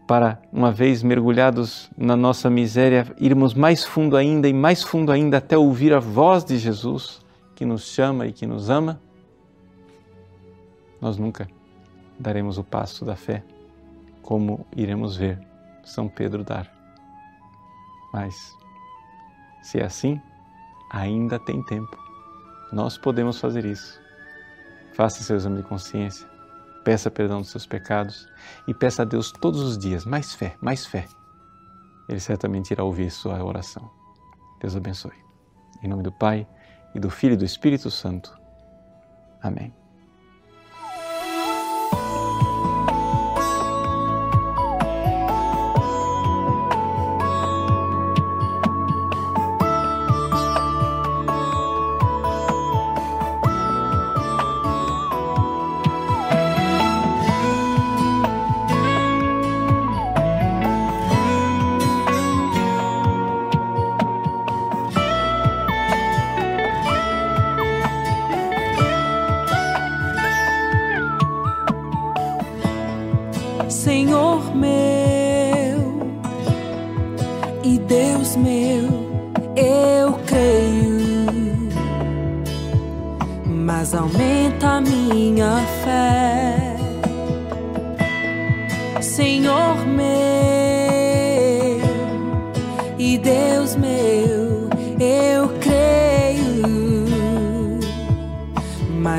para, 0.06 0.42
uma 0.52 0.72
vez 0.72 1.04
mergulhados 1.04 1.88
na 1.96 2.16
nossa 2.16 2.50
miséria, 2.50 3.06
irmos 3.20 3.54
mais 3.54 3.84
fundo 3.84 4.16
ainda 4.16 4.48
e 4.48 4.52
mais 4.52 4.82
fundo 4.82 5.12
ainda 5.12 5.36
até 5.36 5.56
ouvir 5.56 5.94
a 5.94 6.00
voz 6.00 6.44
de 6.44 6.58
Jesus 6.58 7.24
que 7.54 7.64
nos 7.64 7.84
chama 7.84 8.26
e 8.26 8.32
que 8.32 8.46
nos 8.46 8.68
ama, 8.70 9.00
nós 11.00 11.16
nunca 11.16 11.48
daremos 12.18 12.58
o 12.58 12.64
passo 12.64 13.04
da 13.04 13.14
fé, 13.14 13.44
como 14.20 14.66
iremos 14.76 15.16
ver 15.16 15.38
São 15.84 16.08
Pedro 16.08 16.42
dar. 16.42 16.79
Mas, 18.12 18.56
se 19.62 19.78
é 19.78 19.84
assim, 19.84 20.20
ainda 20.90 21.38
tem 21.38 21.62
tempo. 21.64 21.96
Nós 22.72 22.98
podemos 22.98 23.38
fazer 23.38 23.64
isso. 23.64 24.00
Faça 24.94 25.22
seu 25.22 25.36
exame 25.36 25.62
de 25.62 25.68
consciência 25.68 26.30
peça 26.84 27.10
perdão 27.10 27.40
dos 27.40 27.50
seus 27.50 27.66
pecados 27.66 28.28
e 28.66 28.74
peça 28.74 29.02
a 29.02 29.04
Deus 29.04 29.32
todos 29.32 29.60
os 29.60 29.78
dias 29.78 30.04
mais 30.04 30.34
fé, 30.34 30.56
mais 30.60 30.86
fé. 30.86 31.06
Ele 32.08 32.20
certamente 32.20 32.72
irá 32.72 32.82
ouvir 32.82 33.10
sua 33.10 33.42
oração. 33.42 33.90
Deus 34.60 34.76
abençoe. 34.76 35.12
Em 35.82 35.88
nome 35.88 36.02
do 36.02 36.12
Pai 36.12 36.46
e 36.94 37.00
do 37.00 37.08
Filho 37.08 37.34
e 37.34 37.36
do 37.36 37.44
Espírito 37.44 37.90
Santo. 37.90 38.36
Amém. 39.42 39.79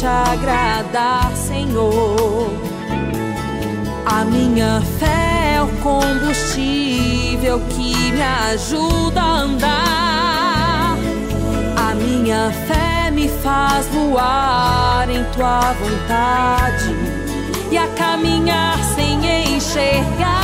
te 0.00 0.06
agradar, 0.06 1.30
Senhor. 1.36 2.50
A 4.06 4.24
minha 4.24 4.80
fé 4.98 5.56
é 5.56 5.62
o 5.62 5.68
combustível 5.82 7.60
que 7.68 8.10
me 8.12 8.22
ajuda 8.22 9.20
a 9.20 9.40
andar. 9.40 10.96
A 11.76 11.94
minha 11.94 12.50
fé 12.66 13.10
me 13.10 13.28
faz 13.28 13.88
voar 13.88 15.06
em 15.10 15.22
tua 15.34 15.74
vontade 15.74 16.96
e 17.70 17.76
a 17.76 17.86
caminhar 17.88 18.78
sem 18.94 19.54
enxergar. 19.54 20.40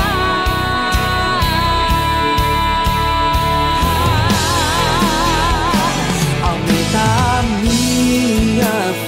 a 8.62 9.05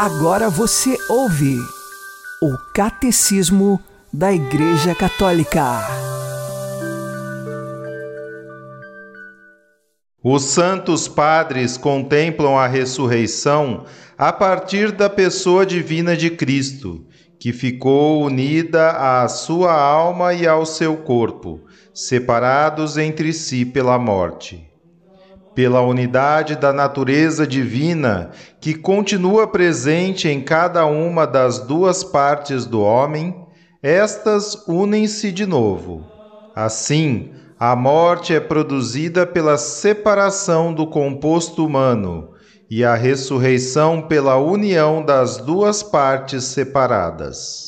Agora 0.00 0.48
você 0.48 0.96
ouve 1.08 1.56
o 2.40 2.56
Catecismo 2.72 3.82
da 4.12 4.32
Igreja 4.32 4.94
Católica. 4.94 5.80
Os 10.22 10.44
santos 10.44 11.08
padres 11.08 11.76
contemplam 11.76 12.56
a 12.56 12.68
ressurreição 12.68 13.86
a 14.16 14.32
partir 14.32 14.92
da 14.92 15.10
pessoa 15.10 15.66
divina 15.66 16.16
de 16.16 16.30
Cristo, 16.30 17.04
que 17.40 17.52
ficou 17.52 18.22
unida 18.22 18.92
à 18.92 19.26
sua 19.26 19.72
alma 19.72 20.32
e 20.32 20.46
ao 20.46 20.64
seu 20.64 20.98
corpo, 20.98 21.60
separados 21.92 22.96
entre 22.96 23.32
si 23.32 23.64
pela 23.64 23.98
morte. 23.98 24.67
Pela 25.58 25.80
unidade 25.80 26.54
da 26.54 26.72
natureza 26.72 27.44
divina, 27.44 28.30
que 28.60 28.74
continua 28.74 29.44
presente 29.44 30.28
em 30.28 30.40
cada 30.40 30.86
uma 30.86 31.26
das 31.26 31.58
duas 31.58 32.04
partes 32.04 32.64
do 32.64 32.80
homem, 32.80 33.34
estas 33.82 34.54
unem-se 34.68 35.32
de 35.32 35.44
novo. 35.44 36.06
Assim, 36.54 37.32
a 37.58 37.74
morte 37.74 38.32
é 38.32 38.38
produzida 38.38 39.26
pela 39.26 39.58
separação 39.58 40.72
do 40.72 40.86
composto 40.86 41.66
humano 41.66 42.34
e 42.70 42.84
a 42.84 42.94
ressurreição 42.94 44.02
pela 44.02 44.36
união 44.36 45.04
das 45.04 45.38
duas 45.38 45.82
partes 45.82 46.44
separadas. 46.44 47.67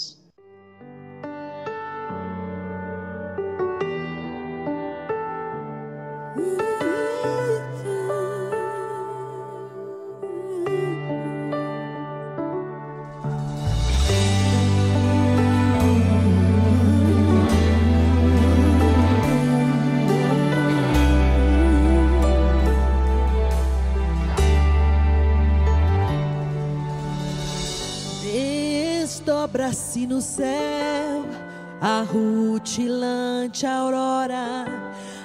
Rutilante 32.60 33.66
aurora, 33.66 34.66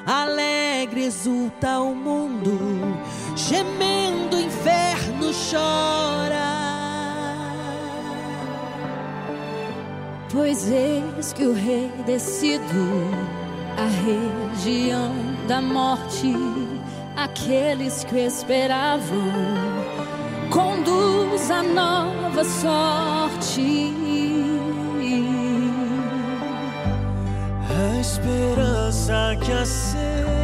alegre 0.06 1.04
exulta 1.04 1.82
o 1.82 1.94
mundo, 1.94 2.58
gemendo 3.36 4.38
o 4.38 4.40
inferno 4.40 5.32
chora. 5.34 6.46
Pois 10.32 10.72
eis 10.72 11.34
que 11.34 11.44
o 11.44 11.54
rei 11.54 11.92
descido, 12.06 12.64
a 13.78 14.56
região 14.56 15.14
da 15.48 15.62
morte, 15.62 16.34
aqueles 17.18 18.06
que 18.06 18.18
esperavam, 18.18 19.34
conduz 20.50 21.52
a 21.52 21.64
nova 21.64 22.46
sorte. 22.46 23.94
Esperança 28.06 29.36
que 29.44 29.52
acende 29.52 30.35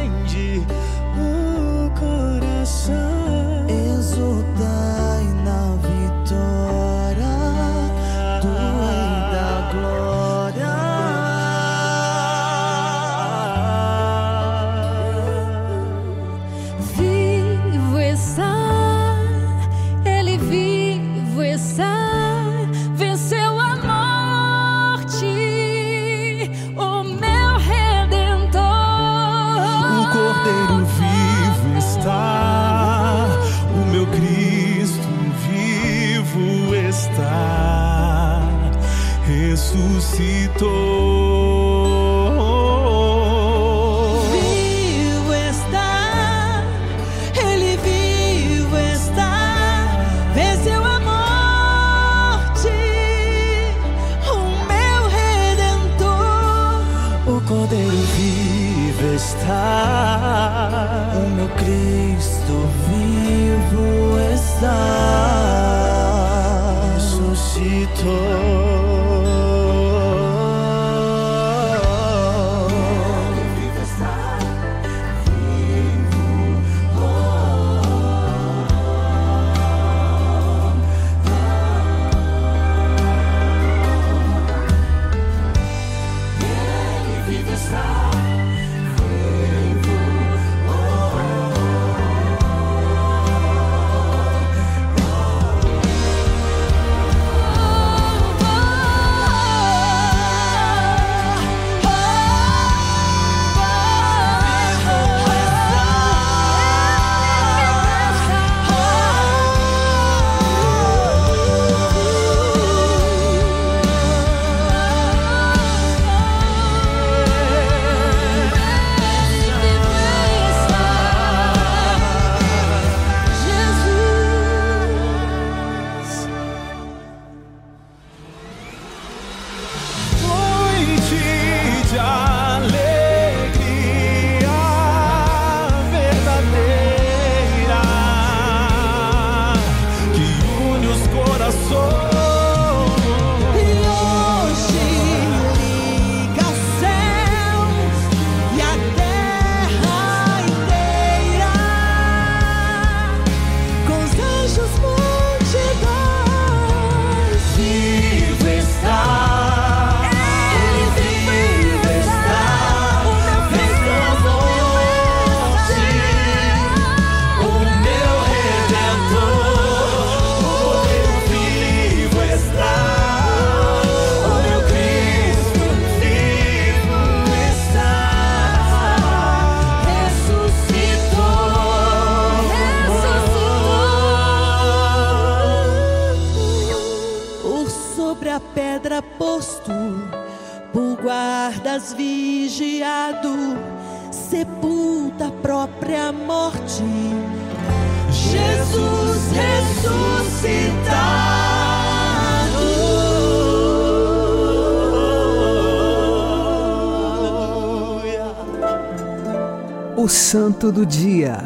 Santo 210.62 210.78
do 210.78 210.86
Dia, 210.86 211.38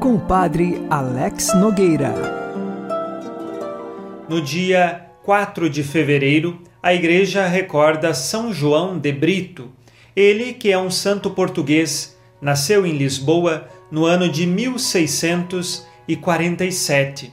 com 0.00 0.16
o 0.16 0.18
Padre 0.18 0.84
Alex 0.90 1.54
Nogueira. 1.54 2.12
No 4.28 4.42
dia 4.42 5.06
4 5.22 5.70
de 5.70 5.84
fevereiro, 5.84 6.60
a 6.82 6.92
Igreja 6.92 7.46
recorda 7.46 8.12
São 8.12 8.52
João 8.52 8.98
de 8.98 9.12
Brito, 9.12 9.70
ele 10.16 10.52
que 10.52 10.72
é 10.72 10.76
um 10.76 10.90
santo 10.90 11.30
português, 11.30 12.18
nasceu 12.42 12.84
em 12.84 12.96
Lisboa 12.96 13.68
no 13.88 14.04
ano 14.04 14.28
de 14.28 14.48
1647. 14.48 17.32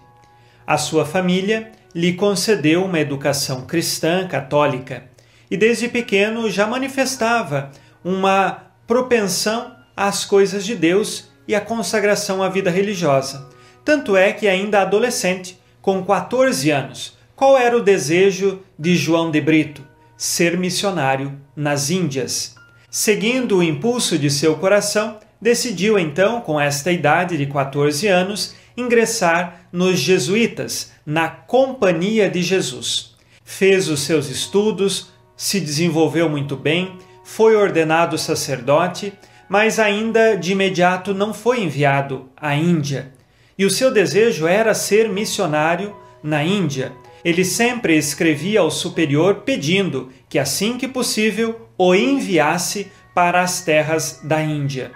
A 0.67 0.77
sua 0.77 1.03
família 1.03 1.71
lhe 1.95 2.13
concedeu 2.13 2.85
uma 2.85 2.99
educação 2.99 3.61
cristã 3.61 4.27
católica 4.27 5.05
e 5.49 5.57
desde 5.57 5.87
pequeno 5.87 6.47
já 6.47 6.67
manifestava 6.67 7.71
uma 8.05 8.67
propensão 8.85 9.76
às 9.97 10.23
coisas 10.23 10.63
de 10.63 10.75
Deus 10.75 11.29
e 11.47 11.55
à 11.55 11.59
consagração 11.59 12.43
à 12.43 12.49
vida 12.49 12.69
religiosa. 12.69 13.49
Tanto 13.83 14.15
é 14.15 14.31
que, 14.31 14.47
ainda 14.47 14.81
adolescente, 14.81 15.59
com 15.81 16.03
14 16.03 16.69
anos, 16.69 17.17
qual 17.35 17.57
era 17.57 17.75
o 17.75 17.81
desejo 17.81 18.59
de 18.77 18.95
João 18.95 19.31
de 19.31 19.41
Brito? 19.41 19.81
Ser 20.15 20.57
missionário 20.57 21.39
nas 21.55 21.89
Índias. 21.89 22.55
Seguindo 22.89 23.57
o 23.57 23.63
impulso 23.63 24.17
de 24.17 24.29
seu 24.29 24.55
coração, 24.57 25.19
decidiu 25.41 25.97
então, 25.97 26.41
com 26.41 26.59
esta 26.59 26.91
idade 26.91 27.37
de 27.37 27.45
14 27.45 28.07
anos, 28.07 28.55
ingressar 28.75 29.67
nos 29.71 29.99
jesuítas, 29.99 30.91
na 31.05 31.29
Companhia 31.29 32.29
de 32.29 32.41
Jesus. 32.41 33.15
Fez 33.43 33.87
os 33.87 34.01
seus 34.01 34.29
estudos, 34.29 35.07
se 35.35 35.59
desenvolveu 35.59 36.29
muito 36.29 36.55
bem, 36.55 36.97
foi 37.23 37.55
ordenado 37.55 38.17
sacerdote, 38.17 39.13
mas 39.49 39.79
ainda 39.79 40.35
de 40.35 40.51
imediato 40.51 41.13
não 41.13 41.33
foi 41.33 41.61
enviado 41.61 42.29
à 42.35 42.55
Índia. 42.55 43.11
E 43.57 43.65
o 43.65 43.69
seu 43.69 43.91
desejo 43.91 44.45
era 44.45 44.73
ser 44.73 45.09
missionário 45.09 45.95
na 46.21 46.43
Índia. 46.43 46.91
Ele 47.23 47.43
sempre 47.43 47.97
escrevia 47.97 48.59
ao 48.59 48.69
superior 48.69 49.41
pedindo 49.45 50.11
que, 50.29 50.37
assim 50.37 50.77
que 50.77 50.87
possível, 50.87 51.67
o 51.77 51.95
enviasse 51.95 52.91
para 53.13 53.41
as 53.41 53.61
terras 53.61 54.21
da 54.23 54.41
Índia. 54.41 54.91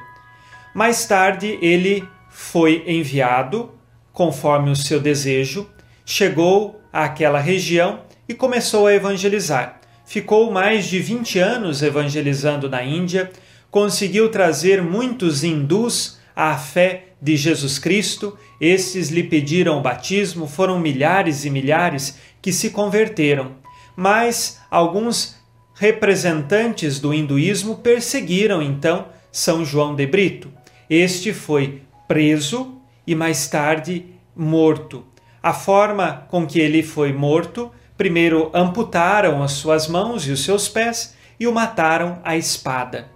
Mais 0.74 1.06
tarde, 1.06 1.58
ele 1.62 2.08
foi 2.30 2.84
enviado, 2.88 3.72
conforme 4.14 4.70
o 4.70 4.76
seu 4.76 5.00
desejo, 5.00 5.68
chegou 6.06 6.80
àquela 6.94 7.40
região 7.40 8.02
e 8.28 8.34
começou 8.34 8.88
a 8.88 8.94
evangelizar. 8.94 9.82
Ficou 10.06 10.52
mais 10.52 10.86
de 10.86 11.00
20 11.00 11.40
anos 11.40 11.82
evangelizando 11.82 12.70
na 12.70 12.84
Índia, 12.84 13.32
conseguiu 13.72 14.30
trazer 14.30 14.84
muitos 14.84 15.44
hindus 15.44 16.20
à 16.36 16.58
fé 16.58 17.06
de 17.22 17.38
Jesus 17.38 17.80
Cristo. 17.80 18.38
Estes 18.60 19.10
lhe 19.10 19.24
pediram 19.24 19.80
o 19.80 19.82
batismo, 19.82 20.46
foram 20.46 20.78
milhares 20.78 21.46
e 21.46 21.50
milhares 21.50 22.20
que 22.42 22.52
se 22.52 22.70
converteram. 22.70 23.54
Mas 23.96 24.60
alguns 24.70 25.36
representantes 25.76 27.00
do 27.00 27.14
hinduísmo 27.14 27.78
perseguiram 27.78 28.62
então 28.62 29.08
São 29.32 29.64
João 29.64 29.96
de 29.96 30.06
Brito. 30.06 30.52
Este 30.90 31.34
foi 31.34 31.82
preso 32.08 32.76
e 33.08 33.16
mais 33.16 33.48
tarde 33.48 34.06
morto. 34.36 35.06
A 35.42 35.54
forma 35.54 36.28
com 36.30 36.46
que 36.46 36.60
ele 36.60 36.84
foi 36.84 37.14
morto, 37.14 37.72
primeiro 37.98 38.52
amputaram 38.54 39.42
as 39.42 39.54
suas 39.54 39.88
mãos 39.88 40.28
e 40.28 40.32
os 40.32 40.44
seus 40.44 40.68
pés 40.68 41.16
e 41.40 41.48
o 41.48 41.54
mataram 41.54 42.20
à 42.24 42.38
espada. 42.38 43.10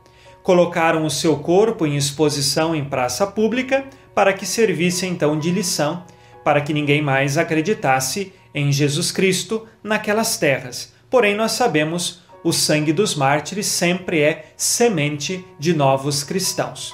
Colocaram 0.45 1.03
o 1.05 1.09
seu 1.09 1.37
corpo 1.39 1.85
em 1.87 1.97
exposição 1.97 2.75
em 2.75 2.85
praça 2.85 3.25
pública 3.25 3.83
para 4.13 4.31
que 4.31 4.45
servisse 4.45 5.07
então 5.07 5.39
de 5.39 5.49
lição, 5.49 6.05
para 6.43 6.61
que 6.61 6.71
ninguém 6.71 7.01
mais 7.01 7.35
acreditasse 7.35 8.31
em 8.53 8.71
Jesus 8.71 9.11
Cristo 9.11 9.67
naquelas 9.83 10.37
terras. 10.37 10.93
Porém, 11.09 11.33
nós 11.33 11.53
sabemos 11.53 12.21
o 12.43 12.53
sangue 12.53 12.93
dos 12.93 13.15
mártires 13.15 13.65
sempre 13.65 14.21
é 14.21 14.51
semente 14.55 15.43
de 15.57 15.73
novos 15.73 16.23
cristãos. 16.23 16.93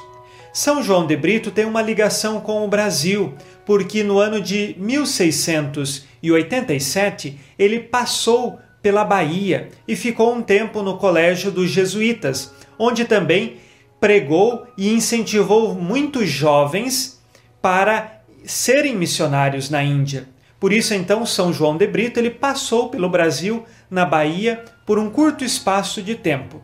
São 0.53 0.81
João 0.81 1.05
de 1.05 1.17
Brito 1.17 1.51
tem 1.51 1.65
uma 1.65 1.81
ligação 1.81 2.39
com 2.39 2.63
o 2.63 2.69
Brasil, 2.69 3.33
porque 3.65 4.01
no 4.01 4.17
ano 4.17 4.39
de 4.39 4.77
1687 4.79 7.37
ele 7.59 7.81
passou 7.81 8.59
pela 8.81 9.03
Bahia 9.03 9.69
e 9.85 9.95
ficou 9.95 10.33
um 10.33 10.41
tempo 10.41 10.81
no 10.81 10.97
Colégio 10.97 11.51
dos 11.51 11.69
Jesuítas, 11.69 12.53
onde 12.81 13.05
também 13.05 13.57
pregou 13.99 14.65
e 14.75 14.91
incentivou 14.91 15.75
muitos 15.75 16.27
jovens 16.27 17.21
para 17.61 18.23
serem 18.43 18.95
missionários 18.95 19.69
na 19.69 19.83
Índia. 19.83 20.27
Por 20.59 20.73
isso, 20.73 20.95
então, 20.95 21.23
São 21.23 21.53
João 21.53 21.77
de 21.77 21.85
Brito 21.85 22.19
ele 22.19 22.31
passou 22.31 22.89
pelo 22.89 23.07
Brasil, 23.07 23.63
na 23.89 24.03
Bahia, 24.03 24.65
por 24.83 24.97
um 24.97 25.11
curto 25.11 25.43
espaço 25.43 26.01
de 26.01 26.15
tempo. 26.15 26.59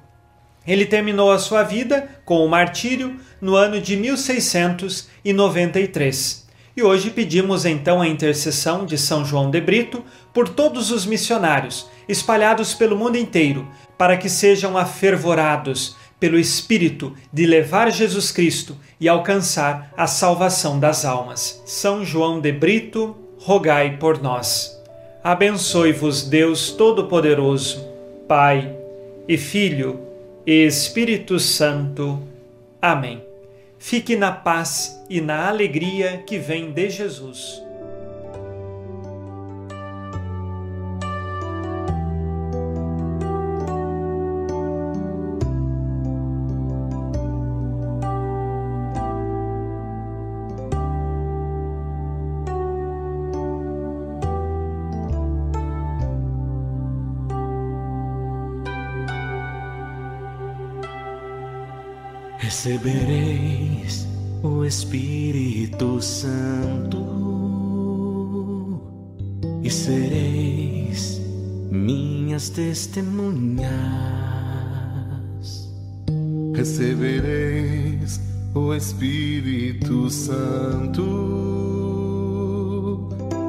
Ele 0.66 0.88
terminou 0.88 1.32
a 1.32 1.38
sua 1.38 1.62
vida 1.62 2.10
com 2.26 2.44
o 2.44 2.50
martírio 2.50 3.20
no 3.40 3.56
ano 3.56 3.80
de 3.80 3.96
1693. 3.96 6.48
E 6.76 6.82
hoje 6.84 7.12
pedimos 7.12 7.64
então 7.66 8.02
a 8.02 8.08
intercessão 8.08 8.84
de 8.86 8.98
São 8.98 9.24
João 9.24 9.52
de 9.52 9.62
Brito 9.62 10.04
por 10.34 10.50
todos 10.50 10.90
os 10.92 11.06
missionários 11.06 11.88
espalhados 12.08 12.74
pelo 12.74 12.98
mundo 12.98 13.18
inteiro, 13.18 13.68
para 13.98 14.16
que 14.16 14.30
sejam 14.30 14.78
afervorados 14.78 15.98
pelo 16.20 16.40
Espírito 16.40 17.16
de 17.32 17.46
levar 17.46 17.92
Jesus 17.92 18.32
Cristo 18.32 18.76
e 19.00 19.08
alcançar 19.08 19.94
a 19.96 20.08
salvação 20.08 20.80
das 20.80 21.06
almas. 21.06 21.62
São 21.66 22.04
João 22.04 22.40
de 22.40 22.52
Brito, 22.52 23.16
rogai 23.40 23.98
por 23.98 24.22
nós. 24.22 24.76
Abençoe-vos 25.24 26.24
Deus 26.24 26.72
Todo-Poderoso, 26.72 27.86
Pai 28.28 28.76
e 29.28 29.38
Filho 29.38 30.00
e 30.46 30.66
Espírito 30.66 31.40
Santo. 31.40 32.22
Amém. 32.82 33.22
Fique 33.78 34.16
na 34.16 34.32
paz 34.32 35.00
e 35.10 35.22
na 35.22 35.48
alegria 35.48 36.24
que 36.26 36.40
vem 36.40 36.72
de 36.72 36.90
Jesus. 36.90 37.67
Recebereis 62.40 64.08
o 64.44 64.64
Espírito 64.64 66.00
Santo 66.02 67.04
e 69.64 69.70
sereis 69.72 71.20
minhas 71.72 72.50
testemunhas. 72.50 73.68
Recebereis 76.56 78.22
o 78.54 78.74
Espírito 78.74 80.08
Santo 80.10 81.04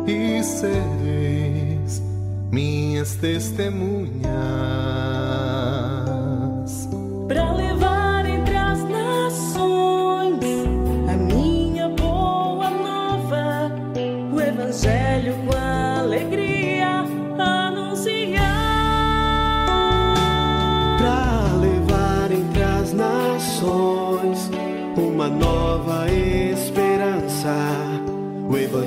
e 0.07 0.43
sereis 0.43 2.03
minhas 2.51 3.17
testemunhas. 3.17 4.88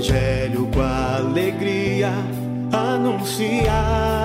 Evangelho 0.02 0.68
com 0.74 0.82
alegria 0.82 2.10
anunciar. 2.74 4.21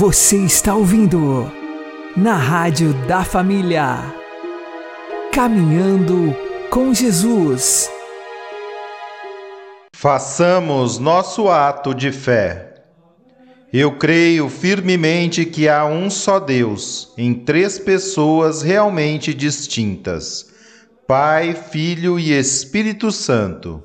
Você 0.00 0.38
está 0.38 0.74
ouvindo 0.74 1.52
na 2.16 2.34
Rádio 2.34 2.94
da 3.06 3.22
Família. 3.22 3.98
Caminhando 5.30 6.34
com 6.70 6.94
Jesus. 6.94 7.92
Façamos 9.94 10.98
nosso 10.98 11.50
ato 11.50 11.94
de 11.94 12.10
fé. 12.12 12.82
Eu 13.70 13.98
creio 13.98 14.48
firmemente 14.48 15.44
que 15.44 15.68
há 15.68 15.84
um 15.84 16.08
só 16.08 16.40
Deus, 16.40 17.12
em 17.18 17.34
três 17.34 17.78
pessoas 17.78 18.62
realmente 18.62 19.34
distintas: 19.34 20.50
Pai, 21.06 21.52
Filho 21.52 22.18
e 22.18 22.32
Espírito 22.32 23.12
Santo, 23.12 23.82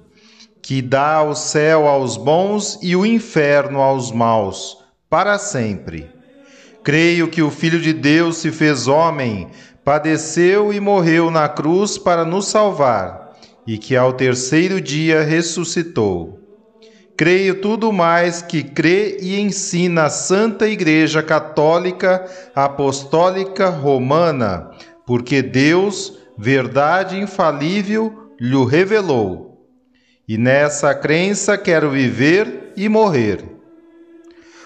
que 0.61 0.81
dá 0.81 1.21
o 1.23 1.35
céu 1.35 1.85
aos 1.85 2.15
bons 2.15 2.79
e 2.81 2.95
o 2.95 3.05
inferno 3.05 3.81
aos 3.81 4.13
maus, 4.13 4.84
para 5.09 5.37
sempre. 5.37 6.09
Creio 6.83 7.27
que 7.27 7.41
o 7.41 7.49
Filho 7.49 7.79
de 7.79 7.93
Deus 7.93 8.37
se 8.37 8.51
fez 8.51 8.87
homem, 8.87 9.47
padeceu 9.83 10.71
e 10.71 10.79
morreu 10.79 11.31
na 11.31 11.49
cruz 11.49 11.97
para 11.97 12.23
nos 12.23 12.47
salvar, 12.47 13.35
e 13.65 13.77
que 13.77 13.95
ao 13.95 14.13
terceiro 14.13 14.79
dia 14.79 15.23
ressuscitou. 15.23 16.39
Creio 17.17 17.61
tudo 17.61 17.93
mais 17.93 18.41
que 18.41 18.61
crê 18.61 19.17
e 19.21 19.39
ensina 19.39 20.03
a 20.03 20.09
Santa 20.09 20.67
Igreja 20.67 21.23
Católica 21.23 22.25
Apostólica 22.53 23.69
Romana, 23.69 24.69
porque 25.05 25.41
Deus, 25.41 26.19
verdade 26.37 27.17
infalível, 27.17 28.31
lhe 28.39 28.65
revelou. 28.65 29.65
E 30.27 30.37
nessa 30.37 30.93
crença 30.93 31.57
quero 31.57 31.89
viver 31.89 32.73
e 32.75 32.89
morrer. 32.89 33.54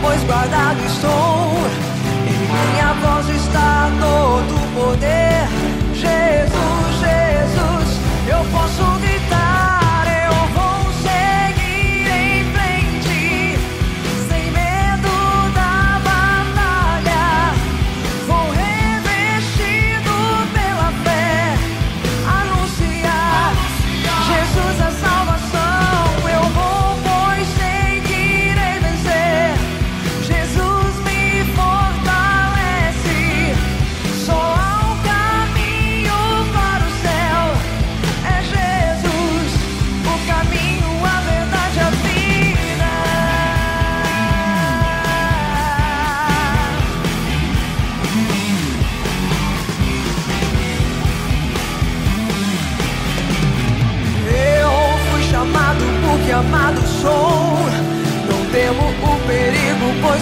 pois 0.00 0.22
guardado 0.24 0.80
estou. 0.84 1.54
Em 2.26 2.72
minha 2.72 2.92
voz 2.94 3.28
está 3.28 3.90
todo 4.00 4.54
o 4.54 4.90
poder. 4.90 5.25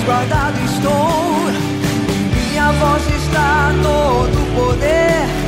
Guardado 0.04 0.58
estou, 0.60 1.50
minha 2.34 2.72
voz 2.72 3.06
está 3.08 3.72
todo 3.82 4.54
poder. 4.54 5.43